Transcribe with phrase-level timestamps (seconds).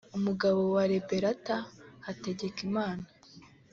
[0.17, 1.57] umugabo wa Liberata
[2.05, 3.05] Hategekimana